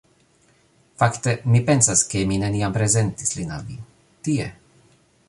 Fakte, 1.01 1.33
mi 1.55 1.61
pensas, 1.67 2.01
ke 2.13 2.23
mi 2.31 2.39
neniam 2.45 2.73
prezentis 2.79 3.37
lin 3.41 3.53
al 3.59 3.69
vi. 3.69 3.79
Tie! 4.29 4.49